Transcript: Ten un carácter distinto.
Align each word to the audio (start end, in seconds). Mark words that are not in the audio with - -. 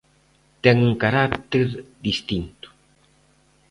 Ten 0.63 0.77
un 0.87 0.93
carácter 1.03 1.67
distinto. 2.07 2.67